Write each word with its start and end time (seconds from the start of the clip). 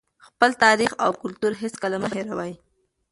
خپل 0.27 0.49
تاریخ 0.63 0.91
او 1.03 1.11
کلتور 1.21 1.53
هېڅکله 1.61 1.97
مه 2.03 2.09
هېروئ. 2.15 2.53